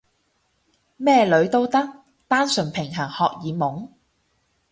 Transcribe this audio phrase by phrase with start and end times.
[0.97, 2.03] 咩女都得？
[2.27, 3.87] 單純平衡荷爾蒙？